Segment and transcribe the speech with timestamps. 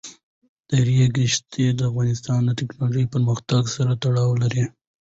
[0.69, 4.63] د ریګ دښتې د افغانستان د تکنالوژۍ پرمختګ سره تړاو لري.